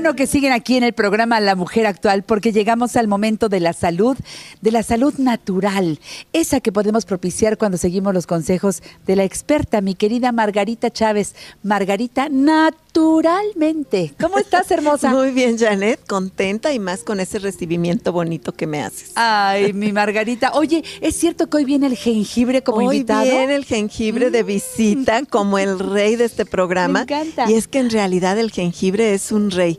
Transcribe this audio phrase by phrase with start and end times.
[0.00, 3.60] Bueno que siguen aquí en el programa La Mujer Actual porque llegamos al momento de
[3.60, 4.16] la salud,
[4.62, 6.00] de la salud natural,
[6.32, 11.34] esa que podemos propiciar cuando seguimos los consejos de la experta, mi querida Margarita Chávez.
[11.62, 14.14] Margarita naturalmente.
[14.18, 15.10] ¿Cómo estás, hermosa?
[15.14, 19.12] Muy bien, Janet, contenta y más con ese recibimiento bonito que me haces.
[19.16, 20.52] Ay, mi Margarita.
[20.54, 23.24] Oye, ¿es cierto que hoy viene el jengibre como hoy invitado?
[23.24, 27.04] viene el jengibre de visita como el rey de este programa.
[27.06, 27.50] Me encanta.
[27.50, 29.78] Y es que en realidad el jengibre es un rey.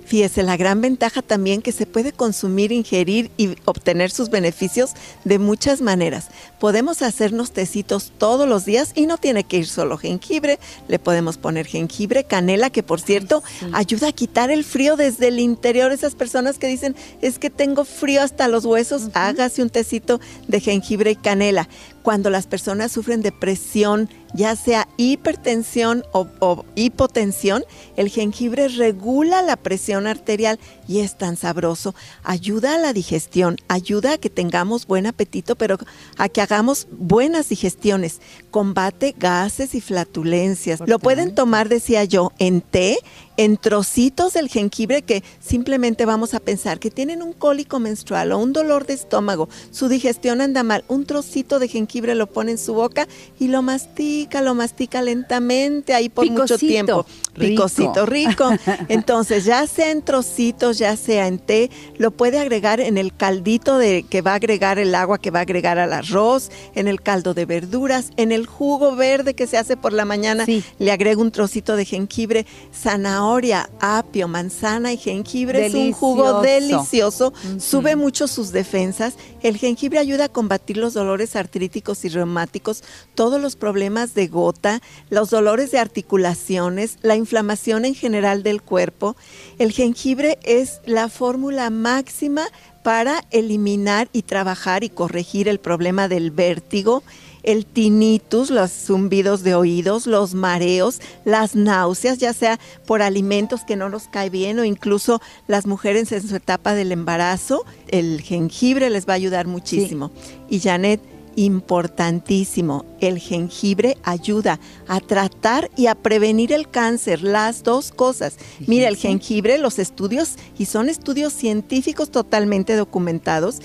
[0.11, 4.91] Fíjese, la gran ventaja también que se puede consumir, ingerir y obtener sus beneficios
[5.23, 6.27] de muchas maneras.
[6.59, 10.59] Podemos hacernos tecitos todos los días y no tiene que ir solo jengibre.
[10.89, 15.39] Le podemos poner jengibre, canela, que por cierto ayuda a quitar el frío desde el
[15.39, 15.93] interior.
[15.93, 20.59] Esas personas que dicen, es que tengo frío hasta los huesos, hágase un tecito de
[20.59, 21.69] jengibre y canela.
[22.03, 27.63] Cuando las personas sufren depresión, ya sea hipertensión o, o hipotensión,
[27.95, 31.95] el jengibre regula la presión arterial y es tan sabroso.
[32.23, 35.77] Ayuda a la digestión, ayuda a que tengamos buen apetito, pero
[36.17, 38.21] a que hagamos buenas digestiones.
[38.51, 40.81] Combate gases y flatulencias.
[40.85, 42.97] Lo pueden tomar, decía yo, en té,
[43.41, 48.37] en trocitos del jengibre que simplemente vamos a pensar que tienen un cólico menstrual o
[48.37, 52.59] un dolor de estómago, su digestión anda mal, un trocito de jengibre lo pone en
[52.59, 53.07] su boca
[53.39, 57.03] y lo mastica, lo mastica lentamente ahí por mucho tiempo.
[57.33, 57.65] rico.
[57.65, 58.47] Picosito rico.
[58.89, 63.79] Entonces, ya sea en trocitos, ya sea en té, lo puede agregar en el caldito
[63.79, 67.01] de que va a agregar el agua que va a agregar al arroz, en el
[67.01, 70.63] caldo de verduras, en el jugo verde que se hace por la mañana, Sí.
[70.77, 73.30] le agrego un trocito de jengibre, zanahoria,
[73.79, 75.65] apio, manzana y jengibre.
[75.65, 77.33] Es un jugo Delicioso.
[77.59, 79.15] sube mucho sus defensas.
[79.41, 82.83] El jengibre ayuda a combatir los dolores artríticos y reumáticos,
[83.15, 89.15] todos los problemas de gota, los dolores de articulaciones, la inflamación en general del cuerpo.
[89.59, 92.47] El jengibre es la fórmula máxima
[92.83, 97.03] para eliminar y trabajar y corregir el problema del vértigo,
[97.43, 103.75] el tinnitus, los zumbidos de oídos, los mareos, las náuseas, ya sea por alimentos que
[103.75, 108.89] no nos cae bien o incluso las mujeres en su etapa del embarazo, el jengibre
[108.89, 110.11] les va a ayudar muchísimo.
[110.49, 111.01] Y Janet,
[111.35, 118.35] importantísimo, el jengibre ayuda a tratar y a prevenir el cáncer, las dos cosas.
[118.67, 123.59] Mira, el jengibre, los estudios, y son estudios científicos totalmente documentados,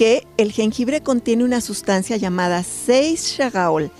[0.00, 3.90] que el jengibre contiene una sustancia llamada 6-shagaol.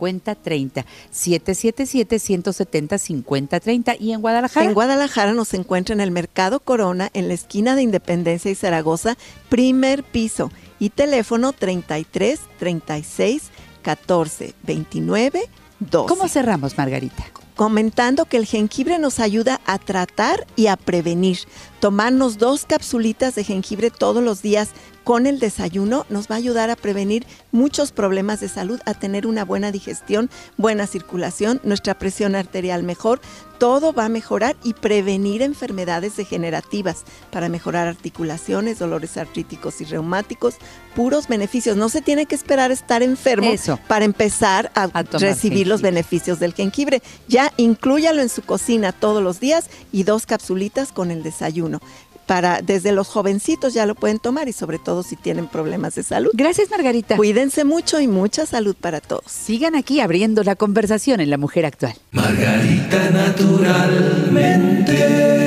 [0.08, 0.86] 777-170-5030.
[1.14, 3.98] 777-170-5030.
[4.00, 4.66] ¿Y en Guadalajara?
[4.66, 9.18] En Guadalajara nos encuentra en el Mercado Corona, en la esquina de Independencia y Zaragoza,
[9.50, 10.52] primer piso.
[10.80, 13.44] Y teléfono 33 36
[13.82, 15.50] 14 29
[15.80, 16.08] 12.
[16.08, 17.26] ¿Cómo cerramos, Margarita?
[17.58, 21.40] comentando que el jengibre nos ayuda a tratar y a prevenir.
[21.82, 24.70] Tomarnos dos capsulitas de jengibre todos los días
[25.08, 29.26] con el desayuno nos va a ayudar a prevenir muchos problemas de salud, a tener
[29.26, 33.22] una buena digestión, buena circulación, nuestra presión arterial mejor.
[33.58, 40.56] Todo va a mejorar y prevenir enfermedades degenerativas para mejorar articulaciones, dolores artríticos y reumáticos,
[40.94, 41.78] puros beneficios.
[41.78, 43.80] No se tiene que esperar estar enfermo Eso.
[43.88, 47.02] para empezar a, recibir los beneficios del jengibre.
[47.28, 51.80] Ya inclúyalo en su cocina todos los días y dos capsulitas con el desayuno.
[52.28, 56.04] Para, desde los jovencitos ya lo pueden tomar y sobre todo si tienen problemas de
[56.04, 56.32] salud.
[56.34, 57.16] Gracias, Margarita.
[57.16, 59.32] Cuídense mucho y mucha salud para todos.
[59.32, 61.94] Sigan aquí abriendo la conversación en La Mujer Actual.
[62.12, 65.38] Margarita naturalmente.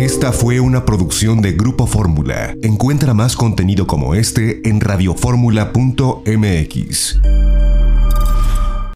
[0.00, 2.54] Esta fue una producción de Grupo Fórmula.
[2.62, 7.20] Encuentra más contenido como este en radioformula.mx.